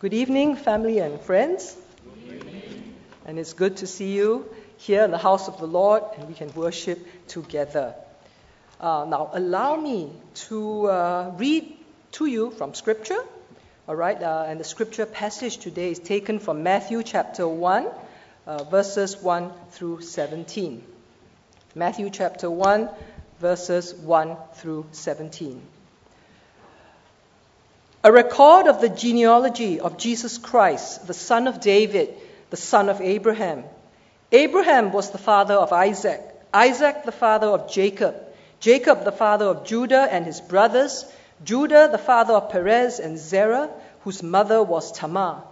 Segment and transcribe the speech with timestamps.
[0.00, 1.76] Good evening, family and friends.
[3.26, 6.32] And it's good to see you here in the house of the Lord and we
[6.32, 7.94] can worship together.
[8.80, 10.10] Uh, now, allow me
[10.48, 11.76] to uh, read
[12.12, 13.22] to you from Scripture.
[13.86, 17.86] All right, uh, and the Scripture passage today is taken from Matthew chapter 1,
[18.46, 20.82] uh, verses 1 through 17.
[21.74, 22.88] Matthew chapter 1,
[23.38, 25.60] verses 1 through 17.
[28.02, 32.14] A record of the genealogy of Jesus Christ, the son of David,
[32.48, 33.64] the son of Abraham.
[34.32, 36.22] Abraham was the father of Isaac,
[36.54, 38.14] Isaac the father of Jacob,
[38.58, 41.04] Jacob the father of Judah and his brothers,
[41.44, 43.68] Judah the father of Perez and Zerah,
[44.04, 45.42] whose mother was Tamar.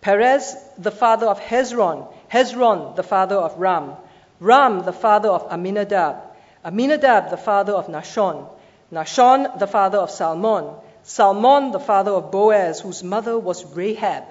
[0.00, 3.92] Perez the father of Hezron, Hezron the father of Ram,
[4.40, 6.16] Ram the father of Amminadab,
[6.64, 8.48] Amminadab the father of Nahshon,
[8.92, 10.74] Nahshon the father of Salmon,
[11.04, 14.24] Salmon the father of Boaz, whose mother was Rahab,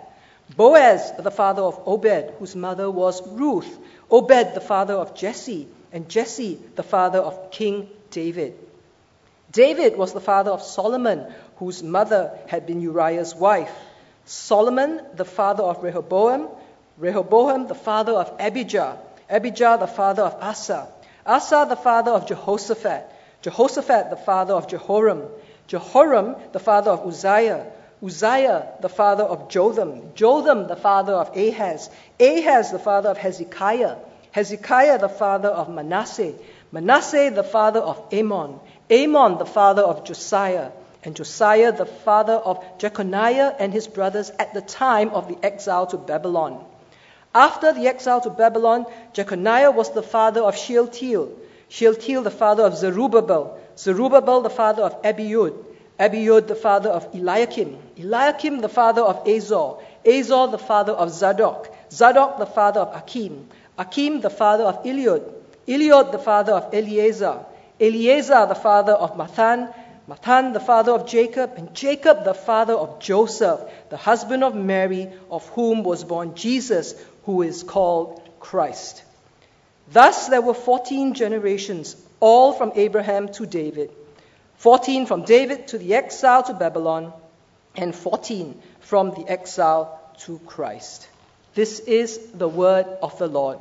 [0.55, 3.77] Boaz the father of Obed, whose mother was Ruth,
[4.09, 8.57] Obed the father of Jesse, and Jesse the father of King David.
[9.51, 11.25] David was the father of Solomon,
[11.57, 13.73] whose mother had been Uriah's wife.
[14.25, 16.47] Solomon the father of Rehoboam,
[16.97, 18.97] Rehoboam the father of Abijah,
[19.29, 20.87] Abijah the father of Asa,
[21.25, 23.09] Asa the father of Jehoshaphat,
[23.41, 25.23] Jehoshaphat the father of Jehoram,
[25.71, 27.65] Jehoram the father of Uzziah,
[28.03, 33.95] Uzziah the father of Jotham, Jotham the father of Ahaz, Ahaz the father of Hezekiah,
[34.31, 36.33] Hezekiah the father of Manasseh,
[36.73, 38.59] Manasseh the father of Amon,
[38.91, 40.71] Amon the father of Josiah,
[41.05, 45.87] and Josiah the father of Jeconiah and his brothers at the time of the exile
[45.87, 46.65] to Babylon.
[47.33, 51.29] After the exile to Babylon, Jeconiah was the father of Shealtiel,
[51.69, 55.53] Shealtiel the father of Zerubbabel, Zerubbabel the father of Abiud,
[55.99, 61.73] Abiud the father of Eliakim, Eliakim the father of Azor, Azor the father of Zadok,
[61.91, 63.47] Zadok the father of Akim,
[63.77, 65.23] Akim the father of Eliud,
[65.67, 67.45] Eliud the father of Eleazar,
[67.79, 69.73] Eleazar the father of Matthan,
[70.09, 75.09] Matthan the father of Jacob, and Jacob the father of Joseph, the husband of Mary,
[75.29, 76.95] of whom was born Jesus,
[77.25, 79.03] who is called Christ.
[79.91, 83.91] Thus there were 14 generations, all from Abraham to David,
[84.57, 87.11] 14 from David to the exile to Babylon,
[87.75, 91.09] and 14 from the exile to Christ.
[91.55, 93.59] This is the word of the Lord.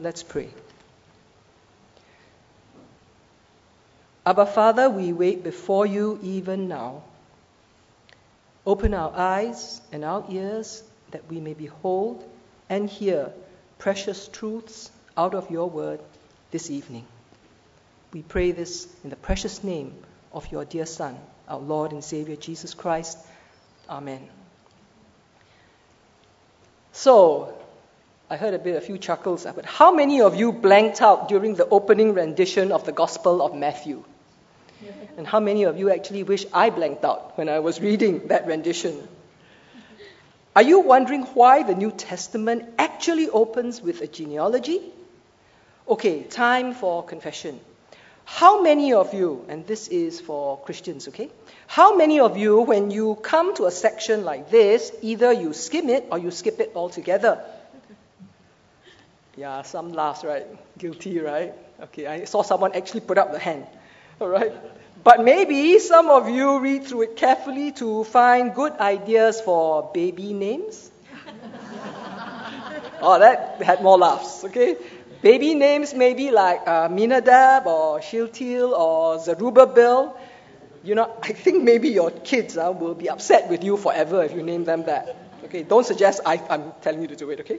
[0.00, 0.48] Let's pray.
[4.26, 7.02] Abba Father, we wait before you even now.
[8.66, 12.22] Open our eyes and our ears that we may behold
[12.68, 13.32] and hear
[13.78, 16.00] precious truths out of your word
[16.50, 17.04] this evening.
[18.12, 19.94] We pray this in the precious name
[20.32, 21.16] of your dear Son,
[21.48, 23.18] our Lord and Savior Jesus Christ.
[23.88, 24.28] Amen.
[26.92, 27.54] So,
[28.28, 31.28] I heard a bit, of a few chuckles, but how many of you blanked out
[31.28, 34.04] during the opening rendition of the Gospel of Matthew?
[35.16, 38.46] And how many of you actually wish I blanked out when I was reading that
[38.46, 39.06] rendition?
[40.56, 44.80] Are you wondering why the New Testament actually opens with a genealogy?
[45.90, 47.58] Okay, time for confession.
[48.24, 51.28] How many of you, and this is for Christians, okay?
[51.66, 55.88] How many of you, when you come to a section like this, either you skim
[55.88, 57.42] it or you skip it altogether?
[59.36, 60.46] Yeah, some laughs, right?
[60.78, 61.54] Guilty, right?
[61.82, 63.66] Okay, I saw someone actually put up the hand.
[64.20, 64.52] All right?
[65.02, 70.34] But maybe some of you read through it carefully to find good ideas for baby
[70.34, 70.88] names.
[73.02, 74.76] oh, that had more laughs, okay?
[75.22, 80.18] Baby names maybe like uh, Minadab or Shealtiel or Zerubbabel.
[80.82, 84.32] You know, I think maybe your kids uh, will be upset with you forever if
[84.32, 85.14] you name them that.
[85.44, 87.58] Okay, don't suggest I, I'm telling you to do it, okay?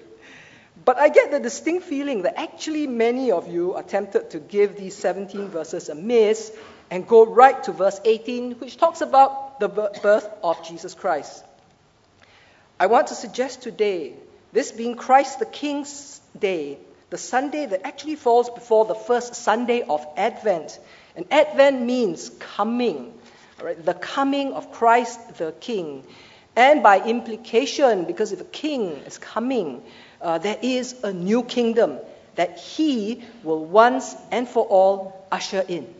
[0.83, 4.75] But I get the distinct feeling that actually many of you are tempted to give
[4.75, 6.51] these 17 verses a miss
[6.89, 11.43] and go right to verse 18, which talks about the birth of Jesus Christ.
[12.79, 14.13] I want to suggest today,
[14.51, 16.79] this being Christ the King's day,
[17.11, 20.79] the Sunday that actually falls before the first Sunday of Advent.
[21.15, 23.13] And Advent means coming,
[23.61, 23.85] right?
[23.85, 26.05] the coming of Christ the King.
[26.55, 29.83] And by implication, because if a king is coming,
[30.21, 31.99] uh, there is a new kingdom
[32.35, 35.93] that he will once and for all usher in.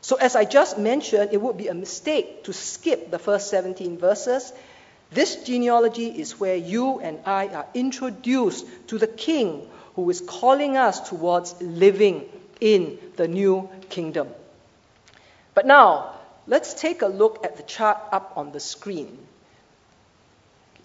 [0.00, 3.98] So, as I just mentioned, it would be a mistake to skip the first 17
[3.98, 4.52] verses.
[5.12, 10.76] This genealogy is where you and I are introduced to the king who is calling
[10.76, 12.24] us towards living
[12.60, 14.28] in the new kingdom.
[15.54, 16.14] But now,
[16.46, 19.18] let's take a look at the chart up on the screen.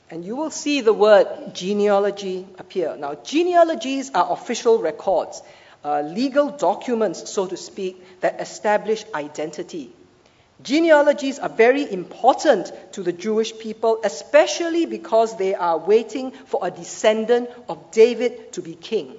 [0.10, 2.96] and you will see the word genealogy appear.
[2.96, 5.42] Now, genealogies are official records,
[5.84, 9.92] uh, legal documents, so to speak, that establish identity.
[10.64, 16.72] Genealogies are very important to the Jewish people, especially because they are waiting for a
[16.72, 19.16] descendant of David to be king.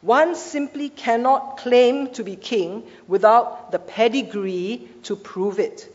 [0.00, 5.88] One simply cannot claim to be king without the pedigree to prove it.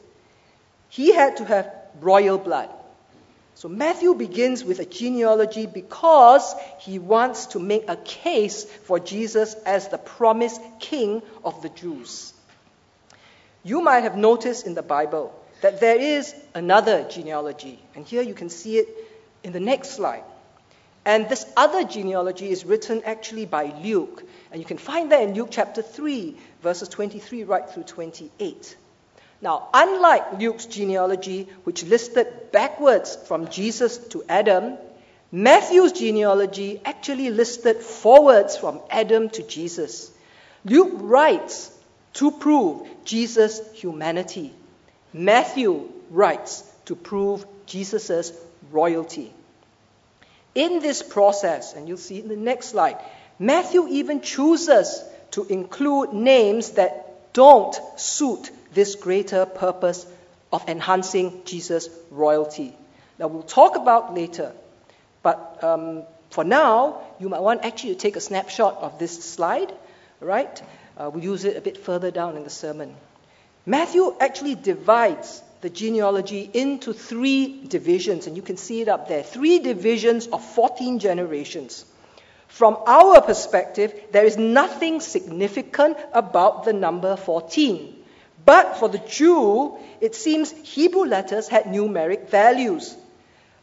[0.88, 2.70] He had to have royal blood.
[3.56, 9.56] So Matthew begins with a genealogy because he wants to make a case for Jesus
[9.66, 12.34] as the promised king of the Jews.
[13.68, 18.34] You might have noticed in the Bible that there is another genealogy, and here you
[18.34, 18.88] can see it
[19.44, 20.24] in the next slide.
[21.04, 24.24] And this other genealogy is written actually by Luke,
[24.54, 28.78] and you can find that in Luke chapter 3, verses 23 right through 28.
[29.42, 34.78] Now, unlike Luke's genealogy, which listed backwards from Jesus to Adam,
[35.30, 40.10] Matthew's genealogy actually listed forwards from Adam to Jesus.
[40.64, 41.70] Luke writes
[42.14, 44.54] to prove Jesus' humanity.
[45.14, 48.32] Matthew writes to prove Jesus'
[48.72, 49.34] royalty.
[50.56, 52.98] In this process, and you'll see in the next slide,
[53.40, 60.06] Matthew even chooses to include names that don't suit this greater purpose
[60.52, 62.76] of enhancing Jesus' royalty.
[63.20, 64.54] Now, we'll talk about later,
[65.22, 69.72] but um, for now, you might want actually to take a snapshot of this slide,
[70.20, 70.62] right?
[70.98, 72.96] Uh, we'll use it a bit further down in the sermon.
[73.66, 79.24] Matthew actually divides the genealogy into three divisions, and you can see it up there
[79.24, 81.86] three divisions of 14 generations.
[82.48, 87.94] From our perspective, there is nothing significant about the number 14.
[88.46, 92.96] But for the Jew, it seems Hebrew letters had numeric values.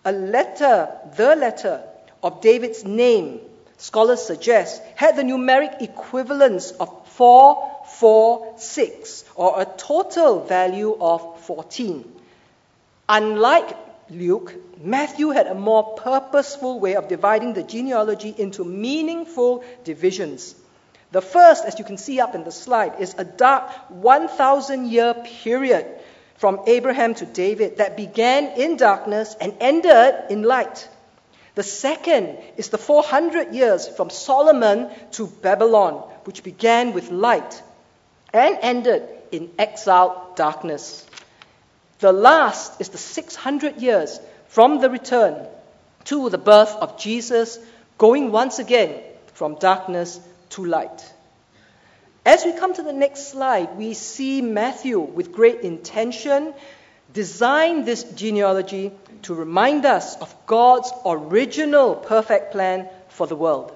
[0.05, 1.83] A letter, the letter
[2.23, 3.41] of David's name,
[3.77, 12.05] scholars suggest, had the numeric equivalence of 446, or a total value of 14.
[13.09, 13.77] Unlike
[14.11, 20.55] Luke, Matthew had a more purposeful way of dividing the genealogy into meaningful divisions.
[21.13, 25.15] The first, as you can see up in the slide, is a dark 1,000 year
[25.43, 25.87] period
[26.37, 30.89] from Abraham to David that began in darkness and ended in light.
[31.55, 37.63] The second is the 400 years from Solomon to Babylon, which began with light
[38.33, 41.07] and ended in exile darkness.
[42.01, 44.19] The last is the 600 years
[44.49, 45.47] from the return
[46.05, 47.59] to the birth of Jesus,
[47.99, 49.01] going once again
[49.35, 51.13] from darkness to light.
[52.27, 56.55] As we come to the next slide, we see Matthew, with great intention,
[57.15, 63.73] design this genealogy to remind us of God's original perfect plan for the world.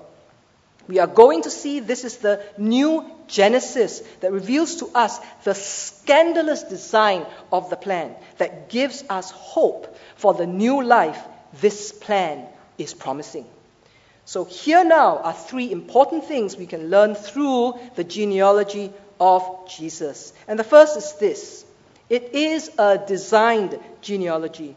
[0.88, 5.55] We are going to see this is the new Genesis that reveals to us the
[5.55, 11.23] scandalous design of the plan that gives us hope for the new life
[11.61, 12.46] this plan
[12.79, 13.46] is promising.
[14.25, 20.32] So, here now are three important things we can learn through the genealogy of Jesus.
[20.46, 21.64] And the first is this
[22.08, 24.75] it is a designed genealogy.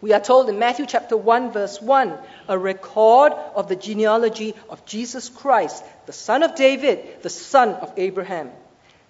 [0.00, 2.16] We are told in Matthew chapter 1, verse 1,
[2.48, 7.92] a record of the genealogy of Jesus Christ, the son of David, the son of
[7.98, 8.50] Abraham.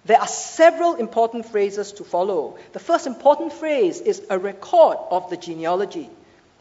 [0.03, 2.57] There are several important phrases to follow.
[2.73, 6.09] The first important phrase is a record of the genealogy.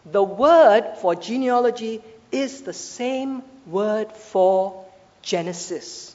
[0.06, 4.84] The word for genealogy is the same word for
[5.22, 6.14] Genesis.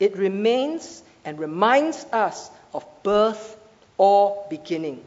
[0.00, 3.56] It remains and reminds us of birth
[3.98, 5.02] or beginning.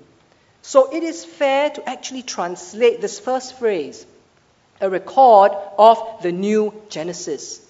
[0.61, 4.05] So it is fair to actually translate this first phrase,
[4.81, 7.61] a record of the new Genesis.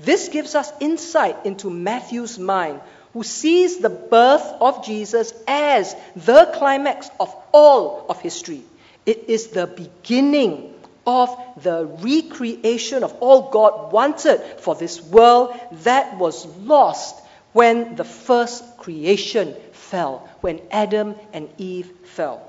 [0.00, 2.80] This gives us insight into Matthew's mind,
[3.12, 8.62] who sees the birth of Jesus as the climax of all of history.
[9.04, 10.74] It is the beginning
[11.06, 17.18] of the recreation of all God wanted for this world that was lost
[17.52, 19.54] when the first creation
[19.90, 22.42] fell, when Adam and Eve fell.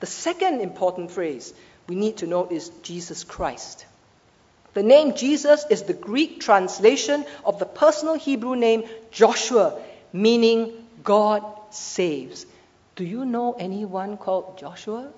[0.00, 1.52] The second important phrase
[1.86, 3.86] we need to know is Jesus Christ.
[4.74, 9.78] The name Jesus is the Greek translation of the personal Hebrew name Joshua,
[10.12, 10.72] meaning
[11.04, 12.46] God saves.
[12.96, 15.12] Do you know anyone called Joshua?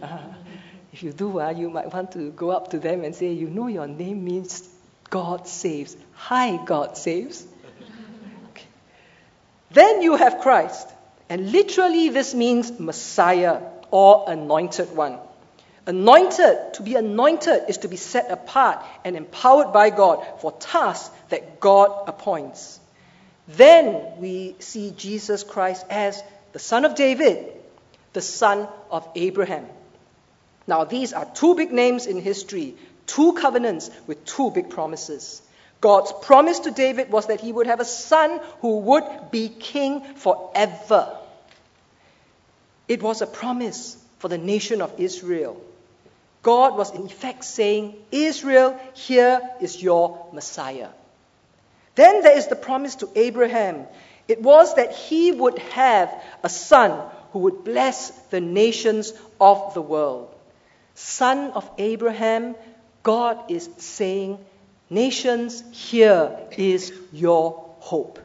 [0.00, 0.18] Uh,
[0.92, 3.48] if you do, uh, you might want to go up to them and say, You
[3.48, 4.68] know, your name means
[5.10, 5.96] God saves.
[6.14, 7.44] Hi, God saves.
[9.72, 10.88] Then you have Christ.
[11.28, 13.60] And literally, this means Messiah
[13.90, 15.18] or anointed one.
[15.86, 21.10] Anointed, to be anointed, is to be set apart and empowered by God for tasks
[21.30, 22.78] that God appoints.
[23.48, 27.52] Then we see Jesus Christ as the Son of David,
[28.12, 29.66] the Son of Abraham.
[30.66, 32.76] Now, these are two big names in history,
[33.06, 35.42] two covenants with two big promises.
[35.82, 40.00] God's promise to David was that he would have a son who would be king
[40.14, 41.18] forever.
[42.86, 45.60] It was a promise for the nation of Israel.
[46.42, 50.88] God was in effect saying, Israel, here is your Messiah.
[51.96, 53.86] Then there is the promise to Abraham.
[54.28, 59.82] It was that he would have a son who would bless the nations of the
[59.82, 60.32] world.
[60.94, 62.54] Son of Abraham,
[63.02, 64.38] God is saying,
[64.92, 68.18] Nations, here is your hope.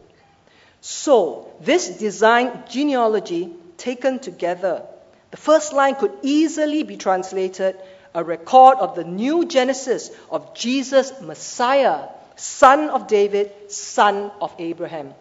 [0.82, 4.84] So, this design genealogy taken together,
[5.32, 7.78] the first line could easily be translated
[8.14, 15.14] a record of the new Genesis of Jesus, Messiah, son of David, son of Abraham.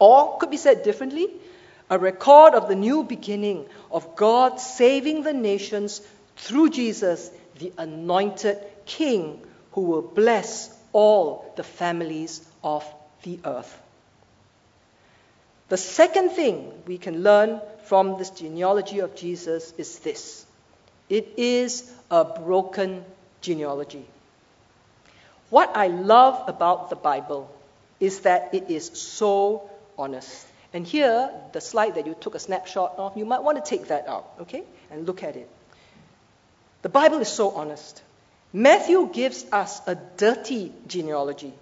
[0.00, 1.28] Or could be said differently,
[1.88, 6.02] a record of the new beginning of God saving the nations
[6.34, 7.30] through Jesus,
[7.60, 9.46] the anointed King
[9.76, 12.82] who will bless all the families of
[13.22, 13.78] the earth.
[15.68, 20.46] The second thing we can learn from this genealogy of Jesus is this
[21.10, 23.04] it is a broken
[23.42, 24.06] genealogy.
[25.50, 27.54] What I love about the Bible
[28.00, 30.46] is that it is so honest.
[30.72, 33.88] And here, the slide that you took a snapshot of, you might want to take
[33.88, 35.48] that out, okay, and look at it.
[36.80, 38.02] The Bible is so honest.
[38.56, 41.52] Matthew gives us a dirty genealogy.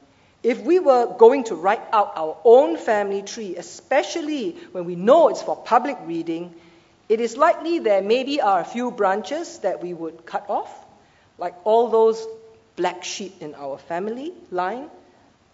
[0.44, 5.28] If we were going to write out our own family tree, especially when we know
[5.28, 6.54] it's for public reading,
[7.08, 10.72] it is likely there maybe are a few branches that we would cut off,
[11.36, 12.24] like all those
[12.76, 14.88] black sheep in our family line.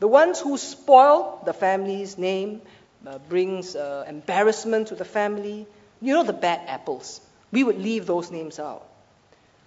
[0.00, 2.60] The ones who spoil the family's name,
[3.06, 5.66] uh, brings uh, embarrassment to the family.
[6.02, 7.18] You know the bad apples.
[7.50, 8.89] We would leave those names out.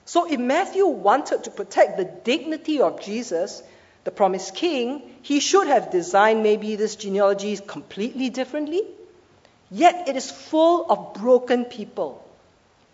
[0.06, 3.64] So if Matthew wanted to protect the dignity of Jesus,
[4.04, 8.82] the promised king, he should have designed maybe this genealogy completely differently.
[9.72, 12.20] Yet it is full of broken people.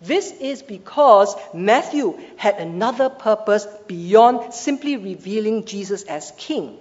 [0.01, 6.77] This is because Matthew had another purpose beyond simply revealing Jesus as king.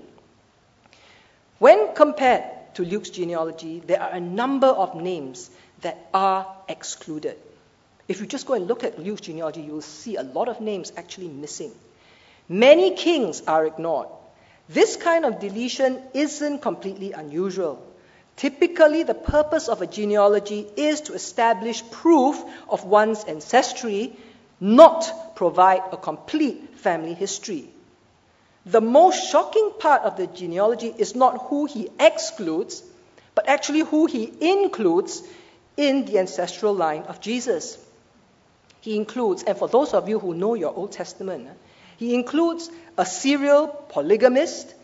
[1.59, 2.45] When compared
[2.75, 7.37] to Luke's genealogy, there are a number of names that are excluded.
[8.09, 10.63] If you just go and look at Luke's genealogy, you will see a lot of
[10.63, 11.73] names actually missing.
[12.49, 14.09] Many kings are ignored.
[14.69, 17.85] This kind of deletion isn't completely unusual.
[18.37, 24.17] Typically, the purpose of a genealogy is to establish proof of one's ancestry,
[24.59, 27.69] not provide a complete family history.
[28.65, 32.83] The most shocking part of the genealogy is not who he excludes,
[33.35, 35.23] but actually who he includes
[35.77, 37.79] in the ancestral line of Jesus.
[38.81, 41.55] He includes, and for those of you who know your Old Testament, ah,
[41.97, 44.75] he includes a serial polygamist.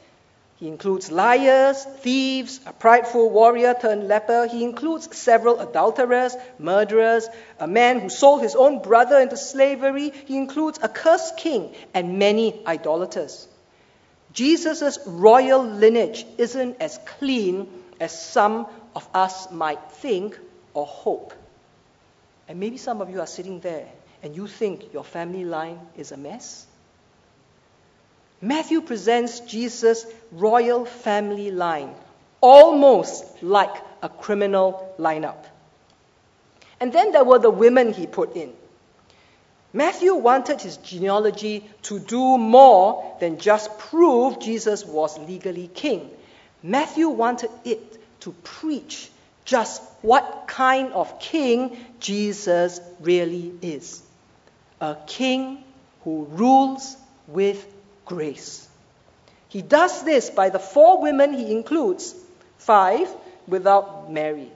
[0.57, 4.47] He includes liars, thieves, a prideful warrior turned leper.
[4.47, 7.29] He includes several adulterers, murderers,
[7.61, 10.11] a man who sold his own brother into slavery.
[10.27, 13.47] He includes a cursed king and many idolaters.
[14.33, 17.69] Jesus' royal lineage isn't as clean
[18.01, 20.39] as some of us might think
[20.73, 21.33] or hope.
[22.49, 23.87] And maybe some of you are sitting there
[24.23, 26.67] and you think your family line is a mess.
[28.41, 31.95] Matthew presents Jesus' royal family line
[32.41, 35.45] almost like a criminal lineup.
[36.79, 38.53] And then there were the women he put in.
[39.73, 46.11] Matthew wanted his genealogy to do more than just prove Jesus was legally king.
[46.63, 49.11] Matthew wanted it to preach
[49.45, 54.03] just what kind of king Jesus really is
[54.81, 55.63] a king
[56.03, 56.97] who rules
[57.27, 57.67] with
[58.05, 58.69] grace.
[59.49, 62.15] He does this by the four women he includes,
[62.59, 63.09] five
[63.47, 64.51] without Mary.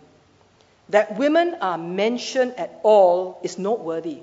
[0.91, 4.23] That women are mentioned at all is noteworthy.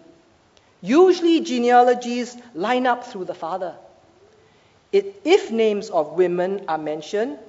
[0.82, 3.76] Usually, genealogies line up through the father.
[4.92, 7.40] It, if names of women are mentioned,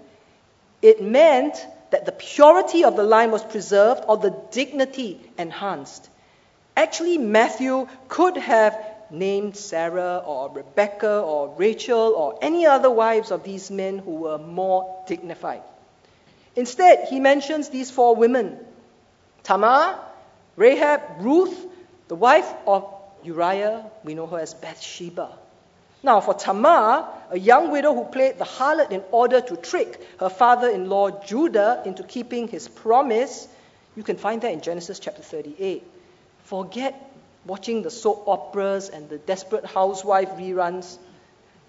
[0.81, 1.57] it meant
[1.91, 6.09] that the purity of the line was preserved or the dignity enhanced.
[6.77, 8.79] Actually, Matthew could have
[9.11, 14.39] named Sarah or Rebecca or Rachel or any other wives of these men who were
[14.39, 15.63] more dignified.
[16.57, 18.59] Instead, he mentions these four women
[19.43, 20.01] Tamar,
[20.57, 21.57] Rahab, Ruth,
[22.09, 25.39] the wife of Uriah, we know her as Bathsheba.
[26.07, 30.29] Now, for Tamar, a young widow who played the harlot in order to trick her
[30.29, 33.49] father in law Judah into keeping his promise,
[33.97, 35.83] you can find that in Genesis chapter 38.
[36.45, 36.95] Forget
[37.45, 40.97] watching the soap operas and the desperate housewife reruns.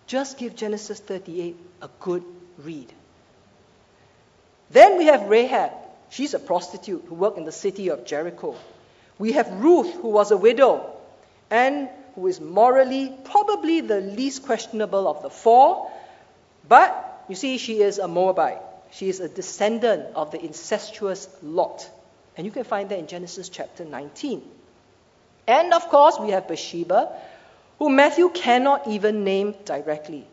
[0.06, 2.24] Just give Genesis 38 a good
[2.60, 2.94] read.
[4.70, 5.72] Then we have Rahab.
[6.12, 8.56] She's a prostitute who worked in the city of Jericho.
[9.18, 10.96] We have Ruth, who was a widow
[11.50, 15.92] and who is morally probably the least questionable of the four.
[16.68, 18.58] But you see, she is a Moabite.
[18.90, 21.88] She is a descendant of the incestuous Lot.
[22.36, 24.42] And you can find that in Genesis chapter 19.
[25.46, 27.16] And of course, we have Bathsheba,
[27.78, 30.26] who Matthew cannot even name directly.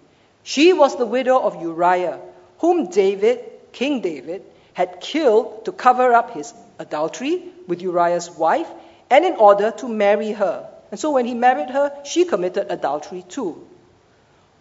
[0.42, 2.18] She was the widow of Uriah,
[2.60, 8.70] whom David, King David, had killed to cover up his adultery with Uriah's wife
[9.10, 10.70] and in order to marry her.
[10.94, 13.66] And so when he married her, she committed adultery too.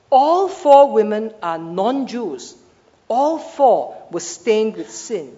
[0.10, 2.56] All four women are non Jews.
[3.08, 5.38] All four were stained with sin.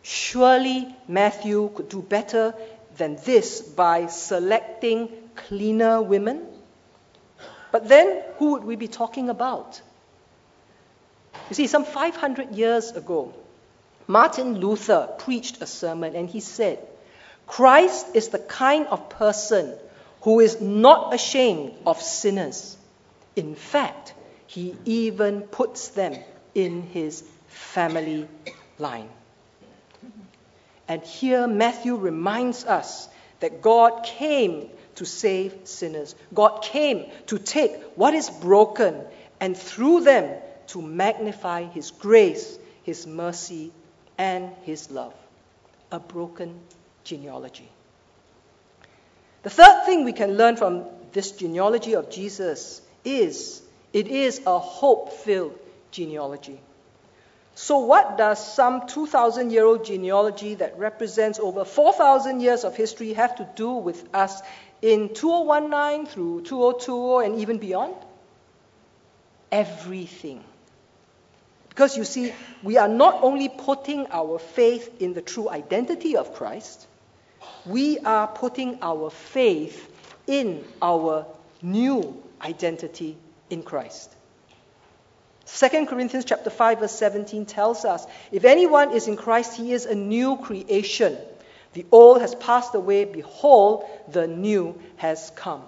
[0.00, 2.54] Surely Matthew could do better
[2.96, 6.46] than this by selecting cleaner women.
[7.70, 9.82] But then, who would we be talking about?
[11.50, 13.34] You see, some 500 years ago,
[14.06, 16.78] Martin Luther preached a sermon and he said,
[17.46, 19.76] Christ is the kind of person
[20.22, 22.76] who is not ashamed of sinners.
[23.36, 24.14] In fact,
[24.46, 26.16] he even puts them
[26.54, 28.28] in his family
[28.78, 29.08] line.
[30.88, 33.08] And here Matthew reminds us
[33.38, 36.14] that God came to save sinners.
[36.34, 39.02] God came to take what is broken
[39.40, 40.36] and through them
[40.68, 43.72] to magnify his grace, his mercy,
[44.18, 45.14] and his love.
[45.92, 46.58] A broken
[47.04, 47.68] genealogy.
[49.42, 53.62] The third thing we can learn from this genealogy of Jesus is
[53.92, 55.58] it is a hope filled
[55.90, 56.60] genealogy.
[57.54, 63.12] So, what does some 2,000 year old genealogy that represents over 4,000 years of history
[63.14, 64.40] have to do with us
[64.82, 67.94] in 2019 through 2020 and even beyond?
[69.50, 70.44] Everything.
[71.68, 76.34] Because you see, we are not only putting our faith in the true identity of
[76.34, 76.86] Christ,
[77.66, 79.90] we are putting our faith
[80.26, 81.26] in our
[81.62, 83.16] new identity
[83.48, 84.14] in Christ.
[85.46, 89.84] 2 Corinthians chapter 5 verse 17 tells us, if anyone is in Christ, he is
[89.84, 91.18] a new creation.
[91.72, 95.62] The old has passed away, behold, the new has come.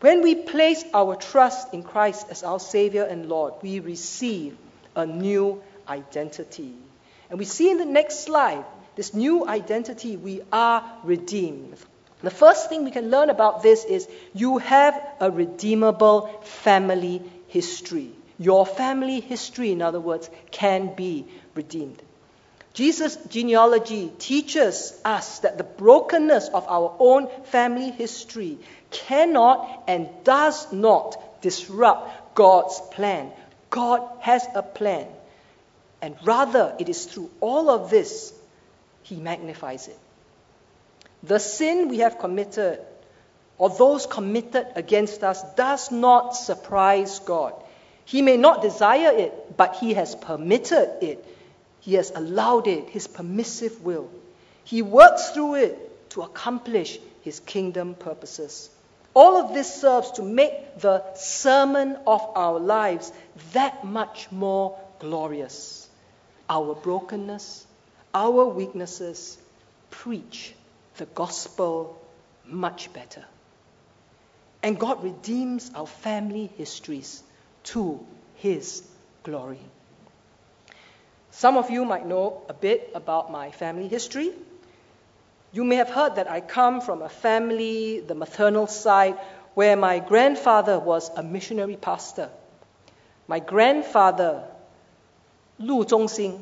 [0.00, 4.56] When we place our trust in Christ as our Savior and Lord, we receive
[4.94, 6.74] a new identity.
[7.30, 8.64] And we see in the next slide,
[8.96, 11.76] this new identity, we are redeemed.
[12.22, 18.10] The first thing we can learn about this is you have a redeemable family history.
[18.38, 22.02] Your family history, in other words, can be redeemed.
[22.74, 28.58] Jesus' genealogy teaches us that the brokenness of our own family history
[28.90, 33.30] cannot and does not disrupt God's plan
[33.76, 35.06] God has a plan.
[36.00, 38.32] And rather, it is through all of this,
[39.06, 39.98] He magnifies it.
[41.22, 42.80] The sin we have committed,
[43.56, 47.54] or those committed against us, does not surprise God.
[48.04, 51.24] He may not desire it, but He has permitted it.
[51.80, 54.10] He has allowed it, His permissive will.
[54.64, 58.68] He works through it to accomplish His kingdom purposes.
[59.14, 63.12] All of this serves to make the sermon of our lives
[63.52, 65.88] that much more glorious.
[66.50, 67.66] Our brokenness,
[68.16, 69.36] our weaknesses,
[69.90, 70.54] preach
[70.96, 72.00] the gospel
[72.46, 73.22] much better.
[74.62, 77.22] And God redeems our family histories
[77.64, 78.00] to
[78.36, 78.82] His
[79.22, 79.60] glory.
[81.30, 84.32] Some of you might know a bit about my family history.
[85.52, 89.18] You may have heard that I come from a family, the maternal side,
[89.52, 92.30] where my grandfather was a missionary pastor.
[93.28, 94.44] My grandfather,
[95.58, 96.40] Lu Zhongxing,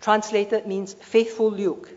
[0.00, 1.90] translated means faithful Luke,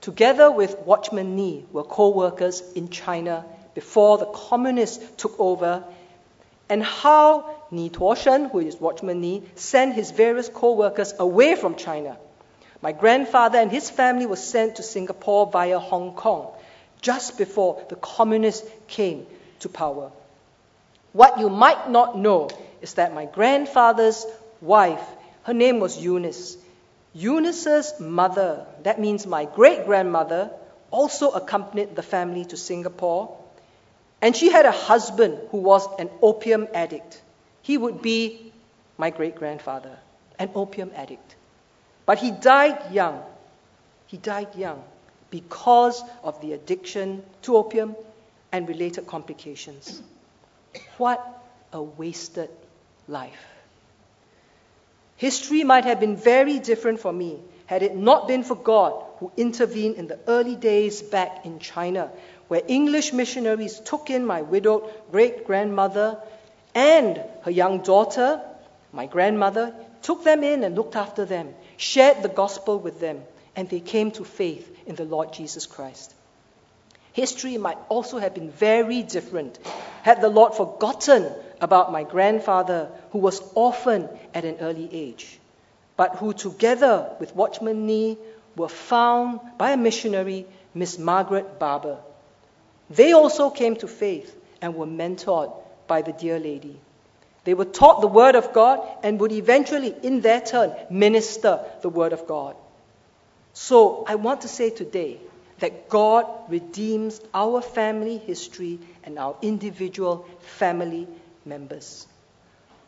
[0.00, 5.84] together with Watchman Nee, were co workers in China before the communists took over,
[6.68, 11.76] and how Ni Tuosheng, who is Watchman Nee, sent his various co workers away from
[11.76, 12.16] China
[12.82, 16.48] my grandfather and his family were sent to Singapore via Hong Kong
[17.02, 19.26] just before the communists came
[19.60, 20.10] to power.
[21.12, 22.48] What you might not know
[22.80, 24.24] is that my grandfather's
[24.60, 25.02] wife,
[25.42, 26.56] her name was Eunice.
[27.12, 30.50] Eunice's mother, that means my great grandmother,
[30.90, 33.36] also accompanied the family to Singapore.
[34.22, 37.20] And she had a husband who was an opium addict.
[37.62, 38.52] He would be
[38.98, 39.98] my great grandfather,
[40.38, 41.36] an opium addict.
[42.06, 43.22] But he died young.
[44.06, 44.82] He died young
[45.30, 47.96] because of the addiction to opium
[48.52, 50.02] and related complications.
[50.98, 51.24] What
[51.72, 52.50] a wasted
[53.08, 53.59] life.
[55.20, 59.30] History might have been very different for me had it not been for God who
[59.36, 62.10] intervened in the early days back in China,
[62.48, 66.18] where English missionaries took in my widowed great grandmother
[66.74, 68.40] and her young daughter,
[68.94, 73.20] my grandmother, took them in and looked after them, shared the gospel with them,
[73.54, 76.14] and they came to faith in the Lord Jesus Christ.
[77.12, 79.58] History might also have been very different
[80.02, 81.30] had the Lord forgotten
[81.60, 85.38] about my grandfather who was orphaned at an early age,
[85.96, 88.16] but who, together with Watchman Nee,
[88.56, 91.98] were found by a missionary, Miss Margaret Barber.
[92.88, 95.52] They also came to faith and were mentored
[95.86, 96.78] by the dear lady.
[97.44, 101.88] They were taught the Word of God and would eventually, in their turn, minister the
[101.88, 102.56] Word of God.
[103.52, 105.18] So I want to say today
[105.58, 110.26] that God redeems our family history and our individual
[110.58, 111.06] family
[111.44, 112.06] members.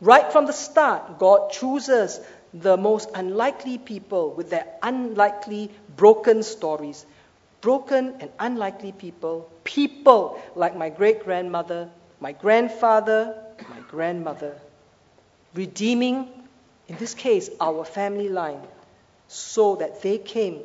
[0.01, 2.19] Right from the start, God chooses
[2.53, 7.05] the most unlikely people with their unlikely, broken stories.
[7.61, 11.89] Broken and unlikely people, people like my great grandmother,
[12.19, 14.57] my grandfather, my grandmother.
[15.53, 16.27] Redeeming,
[16.89, 18.59] in this case, our family line,
[19.29, 20.59] so that they came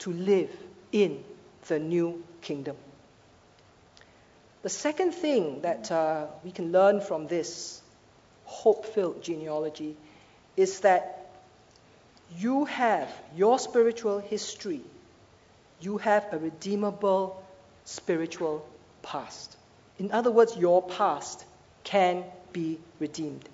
[0.00, 0.50] to live
[0.90, 1.22] in
[1.68, 2.76] the new kingdom.
[4.66, 7.80] The second thing that uh, we can learn from this
[8.46, 9.96] hope filled genealogy
[10.56, 11.30] is that
[12.36, 14.80] you have your spiritual history,
[15.80, 17.40] you have a redeemable
[17.84, 18.68] spiritual
[19.02, 19.56] past.
[20.00, 21.44] In other words, your past
[21.84, 23.48] can be redeemed.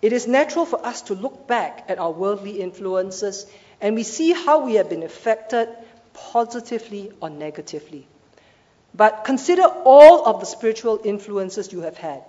[0.00, 3.44] It is natural for us to look back at our worldly influences
[3.82, 5.68] and we see how we have been affected
[6.14, 8.06] positively or negatively.
[8.94, 12.22] But consider all of the spiritual influences you have had,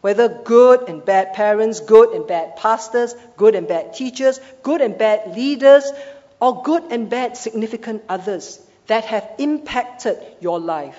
[0.00, 4.98] whether good and bad parents, good and bad pastors, good and bad teachers, good and
[4.98, 5.90] bad leaders,
[6.40, 10.98] or good and bad significant others that have impacted your life.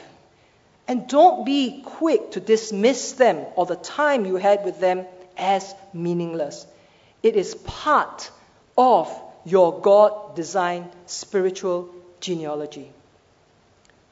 [0.88, 5.06] And don't be quick to dismiss them or the time you had with them
[5.38, 6.66] as meaningless.
[7.22, 8.32] It is part
[8.78, 9.14] of
[9.46, 11.90] your God designed spiritual
[12.22, 12.92] genealogy.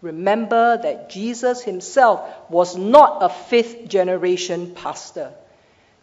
[0.01, 5.33] Remember that Jesus himself was not a fifth generation pastor.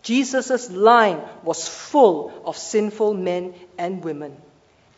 [0.03, 4.37] Jesus' line was full of sinful men and women,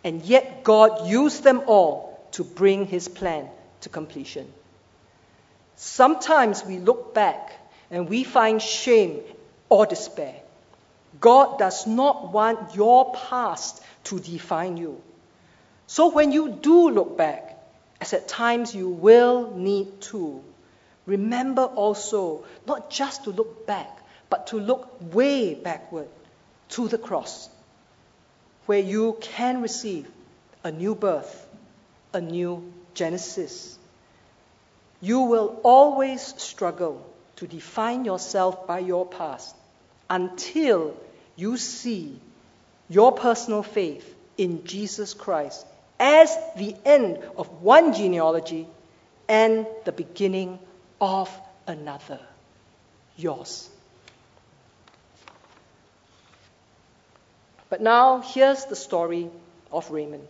[0.02, 3.48] and yet God used them all to bring his plan
[3.82, 4.52] to completion.
[5.76, 7.52] Sometimes we look back
[7.90, 9.20] and we find shame
[9.68, 10.34] or despair.
[11.20, 15.00] God does not want your past to define you.
[15.86, 17.45] So when you do look back,
[18.00, 20.42] as at times you will need to,
[21.06, 23.90] remember also not just to look back,
[24.28, 26.08] but to look way backward
[26.70, 27.48] to the cross,
[28.66, 30.06] where you can receive
[30.64, 31.46] a new birth,
[32.12, 33.78] a new Genesis.
[35.00, 37.06] You will always struggle
[37.36, 39.54] to define yourself by your past
[40.10, 40.96] until
[41.36, 42.18] you see
[42.88, 45.66] your personal faith in Jesus Christ
[45.98, 48.66] as the end of one genealogy
[49.28, 50.58] and the beginning
[51.00, 51.30] of
[51.66, 52.20] another.
[53.16, 53.68] Yours.
[57.68, 59.28] But now, here's the story
[59.72, 60.28] of Raymond.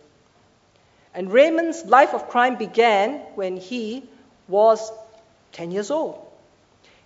[1.13, 4.03] And Raymond's life of crime began when he
[4.47, 4.91] was
[5.53, 6.23] 10 years old.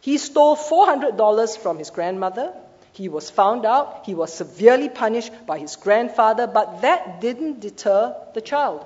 [0.02, 2.54] He stole $400 from his grandmother
[2.94, 8.16] he was found out, he was severely punished by his grandfather, but that didn't deter
[8.34, 8.86] the child.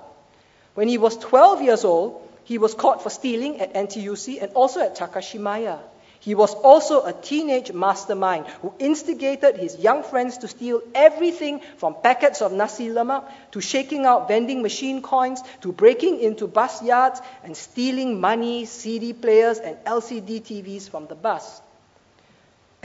[0.75, 4.81] When he was 12 years old, he was caught for stealing at NTUC and also
[4.81, 5.79] at Takashimaya.
[6.19, 11.95] He was also a teenage mastermind who instigated his young friends to steal everything from
[12.01, 17.21] packets of nasi lemak to shaking out vending machine coins to breaking into bus yards
[17.43, 21.61] and stealing money, CD players, and LCD TVs from the bus.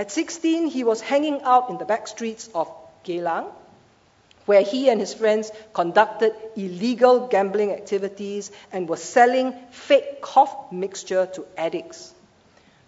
[0.01, 2.73] At 16, he was hanging out in the back streets of
[3.05, 3.49] Geylang,
[4.47, 11.27] where he and his friends conducted illegal gambling activities and were selling fake cough mixture
[11.35, 12.15] to addicts.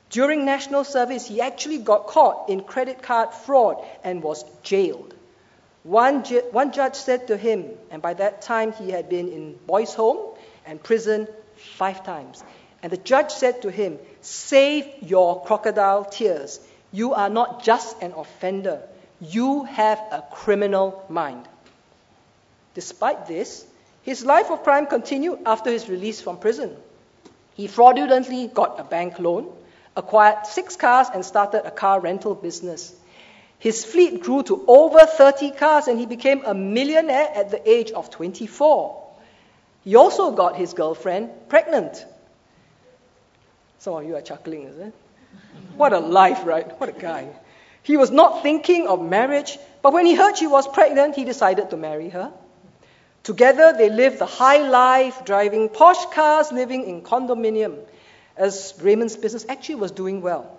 [0.09, 5.12] During national service, he actually got caught in credit card fraud and was jailed.
[5.83, 9.59] One, ju- one judge said to him, and by that time he had been in
[9.66, 11.29] boys' home and prison
[11.77, 12.42] five times,
[12.83, 16.59] And the judge said to him, Save your crocodile tears.
[16.92, 18.83] You are not just an offender,
[19.20, 21.48] you have a criminal mind.
[22.74, 23.66] Despite this,
[24.02, 26.76] his life of crime continued after his release from prison.
[27.55, 29.52] He fraudulently got a bank loan,
[29.96, 32.94] acquired six cars, and started a car rental business.
[33.59, 37.92] His fleet grew to over 30 cars, and he became a millionaire at the age
[37.92, 39.00] of 24.
[39.85, 42.05] He also got his girlfriend pregnant.
[43.78, 44.94] Some of you are chuckling, is it?
[45.76, 46.78] What a life, right?
[46.80, 47.28] What a guy.
[47.82, 51.70] He was not thinking of marriage, but when he heard she was pregnant, he decided
[51.70, 52.32] to marry her.
[53.22, 57.78] Together, they lived the high life, driving posh cars, living in condominium,
[58.36, 60.58] as Raymond's business actually was doing well.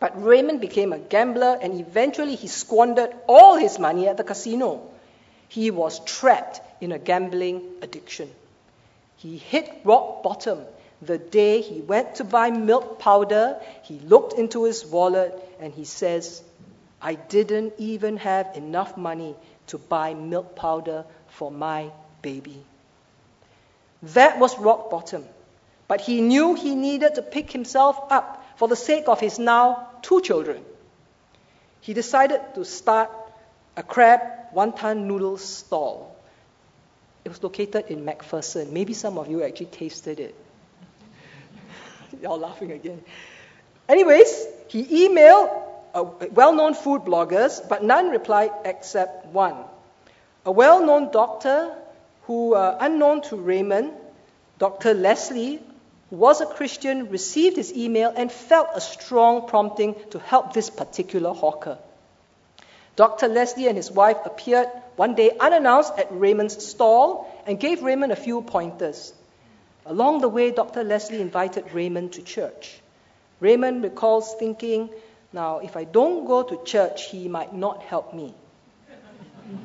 [0.00, 4.88] But Raymond became a gambler, and eventually he squandered all his money at the casino.
[5.48, 8.30] He was trapped in a gambling addiction.
[9.16, 10.60] He hit rock bottom
[11.00, 13.60] the day he went to buy milk powder.
[13.82, 16.42] He looked into his wallet and he says,
[17.00, 19.36] I didn't even have enough money
[19.68, 21.90] to buy milk powder for my
[22.22, 22.64] baby.
[24.02, 25.24] That was rock bottom.
[25.86, 29.88] But he knew he needed to pick himself up for the sake of his now
[30.02, 30.62] two children.
[31.80, 33.10] He decided to start
[33.76, 34.20] a crab
[34.54, 36.16] wonton noodle stall.
[37.24, 38.72] It was located in MacPherson.
[38.72, 40.34] Maybe some of you actually tasted it.
[42.22, 43.02] Y'all laughing again.
[43.88, 45.50] Anyways, he emailed
[46.32, 49.56] well known food bloggers, but none replied except one.
[50.44, 51.74] A well known doctor
[52.22, 53.92] who, uh, unknown to Raymond,
[54.58, 54.94] Dr.
[54.94, 55.60] Leslie,
[56.10, 60.70] who was a Christian, received his email and felt a strong prompting to help this
[60.70, 61.78] particular hawker.
[62.96, 63.28] Dr.
[63.28, 68.16] Leslie and his wife appeared one day unannounced at Raymond's stall and gave Raymond a
[68.16, 69.12] few pointers.
[69.88, 70.84] Along the way, Dr.
[70.84, 72.78] Leslie invited Raymond to church.
[73.40, 74.90] Raymond recalls thinking,
[75.32, 78.34] now, if I don't go to church, he might not help me.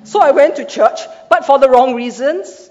[0.06, 2.70] So I went to church, but for the wrong reasons.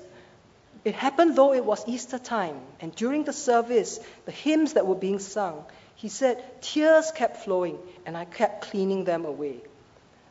[0.82, 4.94] It happened though it was Easter time, and during the service, the hymns that were
[4.94, 9.58] being sung, he said, tears kept flowing, and I kept cleaning them away.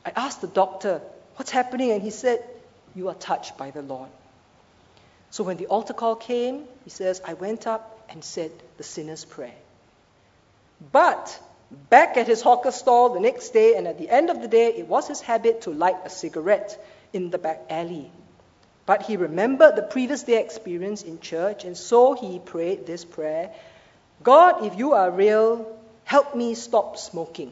[0.04, 1.02] I asked the doctor,
[1.36, 1.92] What's happening?
[1.92, 2.44] And he said,
[2.96, 4.10] You are touched by the Lord.
[5.32, 9.26] So when the altar call came, he says, I went up and said the sinner's
[9.26, 9.56] prayer.
[10.92, 11.40] But
[11.90, 14.68] back at his hawker stall the next day, and at the end of the day,
[14.76, 16.78] it was his habit to light a cigarette
[17.14, 18.12] in the back alley.
[18.86, 23.52] But he remembered the previous day experience in church, and so he prayed this prayer
[24.22, 27.52] God, if you are real, help me stop smoking.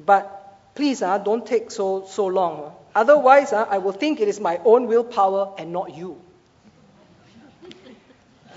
[0.00, 2.64] But please, uh, don't take so, so long.
[2.64, 2.70] Uh.
[2.96, 6.20] Otherwise, uh, I will think it is my own willpower and not you.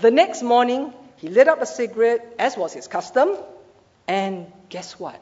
[0.00, 3.36] The next morning, he lit up a cigarette, as was his custom,
[4.08, 5.20] and guess what?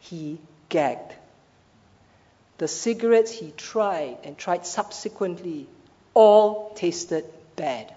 [0.00, 1.14] He gagged.
[2.58, 5.66] The cigarettes he tried and tried subsequently
[6.12, 7.24] all tasted
[7.56, 7.92] bad.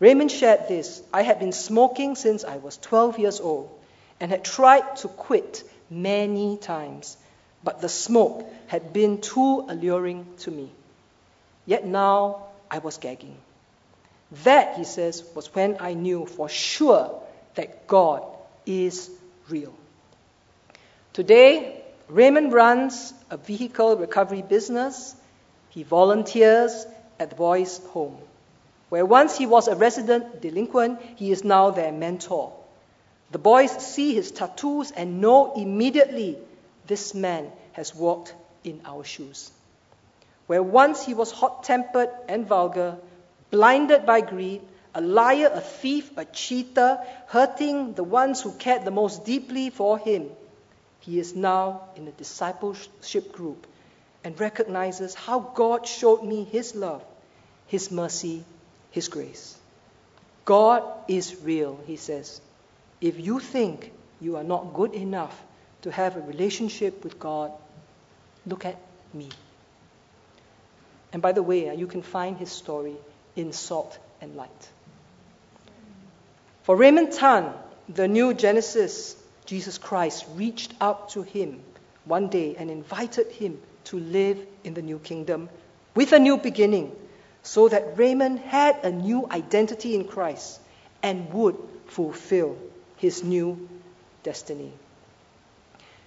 [0.00, 3.70] Raymond shared this I had been smoking since I was 12 years old
[4.18, 7.16] and had tried to quit many times,
[7.62, 10.72] but the smoke had been too alluring to me.
[11.66, 13.36] Yet now I was gagging.
[14.44, 17.20] That, he says, was when I knew for sure
[17.54, 18.24] that God
[18.64, 19.10] is
[19.48, 19.74] real.
[21.12, 25.14] Today, Raymond runs a vehicle recovery business.
[25.68, 26.86] He volunteers
[27.18, 28.16] at the boys' home.
[28.88, 32.52] Where once he was a resident delinquent, he is now their mentor.
[33.30, 36.38] The boys see his tattoos and know immediately
[36.86, 39.50] this man has walked in our shoes.
[40.46, 42.98] Where once he was hot tempered and vulgar,
[43.52, 44.62] blinded by greed,
[44.94, 49.98] a liar, a thief, a cheater, hurting the ones who cared the most deeply for
[49.98, 50.28] him.
[51.00, 53.66] He is now in a discipleship group
[54.24, 57.04] and recognizes how God showed me his love,
[57.66, 58.44] his mercy,
[58.90, 59.56] his grace.
[60.44, 62.40] God is real, he says.
[63.00, 65.38] If you think you are not good enough
[65.82, 67.52] to have a relationship with God,
[68.46, 68.78] look at
[69.12, 69.28] me.
[71.12, 72.96] And by the way, uh, you can find his story
[73.36, 74.68] in Salt and Light.
[76.62, 77.52] For Raymond Tan,
[77.88, 79.16] the new Genesis,
[79.46, 81.60] Jesus Christ, reached out to him
[82.04, 85.48] one day and invited him to live in the new kingdom
[85.94, 86.94] with a new beginning
[87.42, 90.60] so that Raymond had a new identity in Christ
[91.02, 92.56] and would fulfill
[92.96, 93.68] his new
[94.22, 94.72] destiny.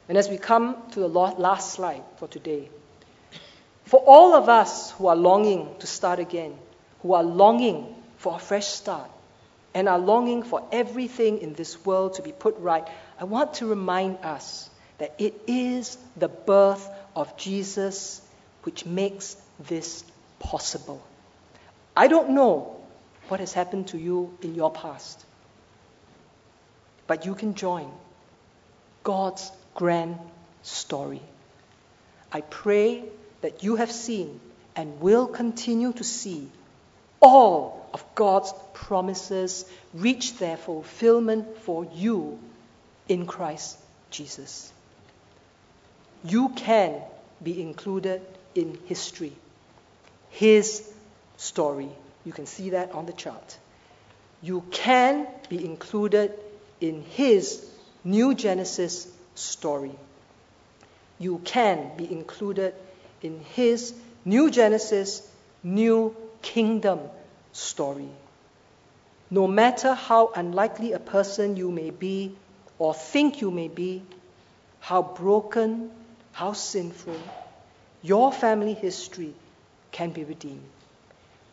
[0.08, 2.70] And as we come to the last slide for today,
[3.84, 6.58] for all of us who are longing to start again,
[7.02, 9.10] who are longing for a fresh start,
[9.74, 12.88] and are longing for everything in this world to be put right,
[13.20, 18.22] I want to remind us that it is the birth of Jesus
[18.64, 20.04] which makes this
[20.40, 21.06] possible.
[21.96, 22.78] I don't know
[23.28, 25.24] what has happened to you in your past,
[27.08, 27.92] but you can join
[29.04, 30.18] God's grand
[30.64, 31.22] story.
[32.32, 33.04] I pray
[33.42, 34.40] that you have seen
[34.76, 36.50] and will continue to see
[37.26, 42.40] all of God's promises reach their fulfillment for you
[43.10, 43.80] in Christ
[44.12, 44.72] Jesus.
[46.24, 47.02] You can
[47.42, 48.22] be included
[48.54, 49.34] in history,
[50.30, 50.88] His
[51.38, 51.90] story.
[52.26, 53.58] You can see that on the chart.
[54.44, 56.32] You can be included
[56.80, 57.66] in His
[58.04, 59.96] new Genesis story.
[61.18, 62.76] You can be included
[63.24, 65.28] in His new Genesis,
[65.64, 67.00] new kingdom
[67.52, 68.10] story.
[69.32, 72.36] No matter how unlikely a person you may be
[72.78, 74.04] or think you may be,
[74.80, 75.90] how broken,
[76.32, 77.18] how sinful,
[78.04, 79.34] your family history
[79.92, 80.70] can be redeemed.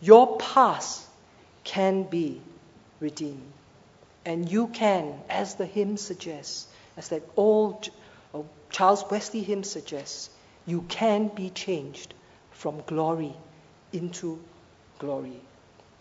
[0.00, 1.06] Your past
[1.64, 2.40] can be
[3.00, 3.52] redeemed.
[4.26, 7.88] And you can, as the hymn suggests, as that old
[8.70, 10.28] Charles Wesley hymn suggests,
[10.66, 12.14] you can be changed
[12.50, 13.34] from glory
[13.92, 14.38] into
[15.02, 15.40] glory.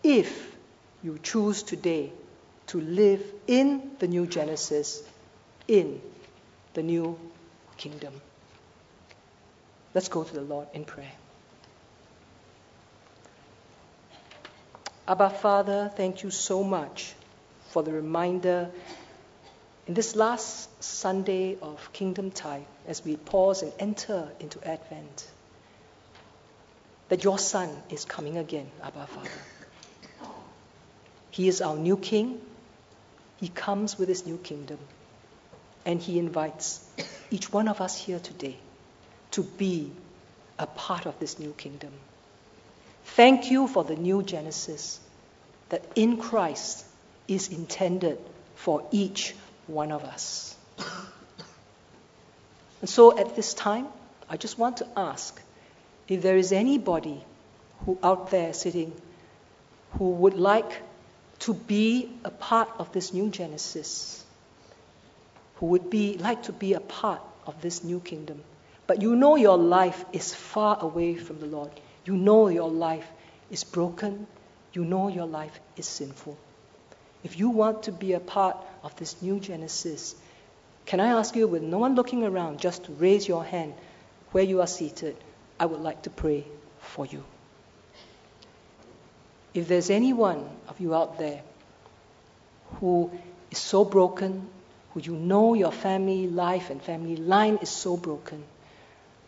[0.02, 0.56] If
[1.02, 2.12] you choose today
[2.68, 5.02] to live in the new Genesis,
[5.66, 6.00] in
[6.74, 7.18] the new
[7.76, 8.14] kingdom.
[9.92, 11.12] Let's go to the Lord in prayer.
[15.08, 17.12] Abba, Father, thank you so much
[17.70, 18.70] for the reminder
[19.88, 25.26] in this last Sunday of Kingdom Tide as we pause and enter into Advent
[27.12, 29.28] that your Son is coming again, Abba, Father.
[31.30, 32.40] He is our new King.
[33.38, 34.78] He comes with his new kingdom.
[35.84, 36.82] And he invites
[37.30, 38.56] each one of us here today
[39.32, 39.92] to be
[40.58, 41.92] a part of this new kingdom.
[43.04, 44.98] Thank you for the new Genesis
[45.68, 46.82] that in Christ
[47.28, 48.20] is intended
[48.54, 49.34] for each
[49.66, 50.56] one of us.
[52.80, 53.88] And so at this time,
[54.30, 55.38] I just want to ask
[56.08, 57.24] if there is anybody
[57.84, 58.92] who out there sitting
[59.98, 60.82] who would like
[61.40, 64.24] to be a part of this new Genesis,
[65.56, 68.42] who would be like to be a part of this new kingdom.
[68.86, 71.70] But you know your life is far away from the Lord.
[72.04, 73.08] You know your life
[73.50, 74.26] is broken.
[74.72, 76.36] You know your life is sinful.
[77.24, 80.14] If you want to be a part of this new Genesis,
[80.86, 83.74] can I ask you, with no one looking around, just to raise your hand
[84.32, 85.16] where you are seated?
[85.58, 86.46] I would like to pray
[86.80, 87.24] for you.
[89.54, 91.42] If there's anyone of you out there
[92.80, 93.10] who
[93.50, 94.48] is so broken,
[94.90, 98.42] who you know your family life and family line is so broken,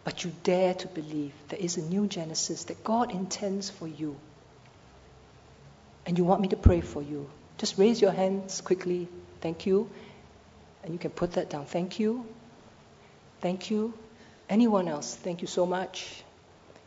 [0.02, 4.16] but you dare to believe there is a new Genesis that God intends for you,
[6.06, 9.08] and you want me to pray for you, just raise your hands quickly.
[9.40, 9.88] Thank you.
[10.82, 11.66] And you can put that down.
[11.66, 12.26] Thank you.
[13.40, 13.94] Thank you.
[14.48, 15.14] Anyone else?
[15.14, 16.22] Thank you so much.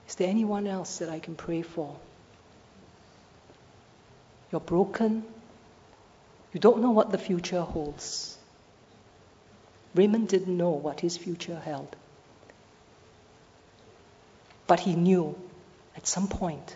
[0.08, 1.96] Is there anyone else that I can pray for?
[4.52, 5.26] You're broken.
[6.54, 8.38] You don't know what the future holds.
[9.96, 11.96] Raymond didn't know what his future held.
[14.68, 15.36] But he knew
[15.96, 16.76] at some point,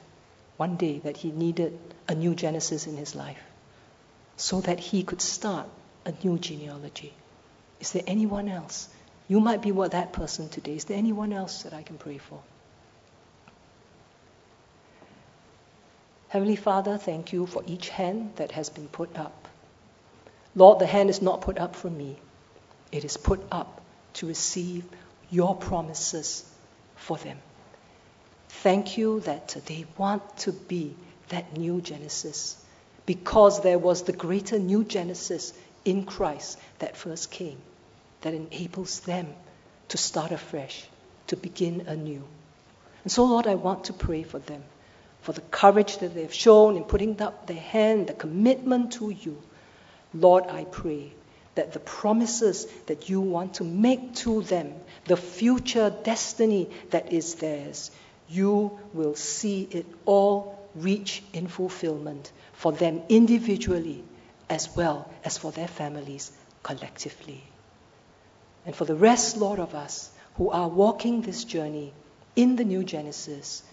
[0.57, 3.41] one day, that he needed a new Genesis in his life
[4.35, 5.67] so that he could start
[6.05, 7.13] a new genealogy.
[7.79, 8.89] Is there anyone else?
[9.31, 10.75] You might be what that person today.
[10.75, 12.41] Is there anyone else that I can pray for?
[16.27, 19.47] Heavenly Father, thank you for each hand that has been put up.
[20.53, 22.17] Lord, the hand is not put up for me,
[22.91, 23.79] it is put up
[24.15, 24.83] to receive
[25.29, 26.43] your promises
[26.97, 27.37] for them.
[28.49, 30.93] Thank you that they want to be
[31.29, 32.61] that new Genesis
[33.05, 35.53] because there was the greater new Genesis
[35.85, 37.61] in Christ that first came
[38.21, 39.33] that enables them
[39.89, 40.85] to start afresh,
[41.27, 42.23] to begin anew.
[43.03, 44.63] And so, Lord, I want to pray for them
[45.21, 49.09] for the courage that they have shown in putting up their hand, the commitment to
[49.09, 49.41] you.
[50.13, 51.13] Lord, I pray
[51.55, 54.73] that the promises that you want to make to them,
[55.05, 57.91] the future destiny that is theirs,
[58.29, 64.03] you will see it all reach in fulfillment for them individually
[64.49, 66.31] as well as for their families
[66.63, 67.43] collectively.
[68.65, 71.93] And for the rest, Lord, of us who are walking this journey
[72.35, 73.63] in the new Genesis,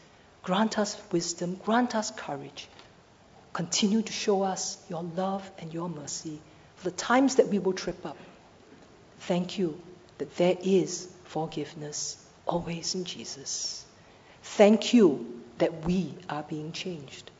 [0.49, 2.69] Grant us wisdom, grant us courage.
[3.53, 6.41] Continue to show us your love and your mercy
[6.77, 8.17] for the times that we will trip up.
[9.21, 9.79] Thank you
[10.17, 12.17] that there is forgiveness
[12.47, 13.85] always in Jesus.
[14.43, 17.31] Thank you that we are being changed,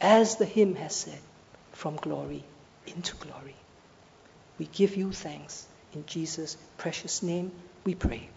[0.00, 1.20] as the hymn has said,
[1.70, 2.42] from glory
[2.88, 3.54] into glory.
[4.58, 5.67] We give you thanks.
[5.94, 7.52] In Jesus' precious name
[7.84, 8.28] we pray.